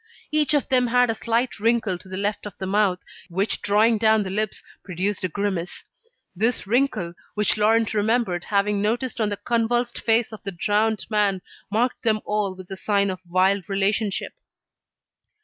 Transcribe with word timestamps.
Each 0.31 0.55
of 0.55 0.67
them 0.69 0.87
had 0.87 1.11
a 1.11 1.15
slight 1.15 1.59
wrinkle 1.59 1.99
to 1.99 2.09
the 2.09 2.17
left 2.17 2.47
of 2.47 2.57
the 2.57 2.65
mouth, 2.65 2.97
which 3.29 3.61
drawing 3.61 3.99
down 3.99 4.23
the 4.23 4.31
lips, 4.31 4.63
produced 4.83 5.23
a 5.23 5.29
grimace. 5.29 5.83
This 6.35 6.65
wrinkle, 6.65 7.13
which 7.35 7.55
Laurent 7.55 7.93
remembered 7.93 8.45
having 8.45 8.81
noticed 8.81 9.21
on 9.21 9.29
the 9.29 9.37
convulsed 9.37 9.99
face 10.01 10.33
of 10.33 10.41
the 10.41 10.53
drowned 10.53 11.05
man, 11.11 11.43
marked 11.69 12.01
them 12.01 12.19
all 12.25 12.55
with 12.55 12.71
a 12.71 12.77
sign 12.77 13.11
of 13.11 13.21
vile 13.29 13.61
relationship. 13.67 14.33